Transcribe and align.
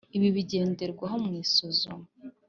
ibi 0.15 0.29
bigenderwaho 0.35 1.15
mu 1.23 1.31
isuzuma 1.43 2.07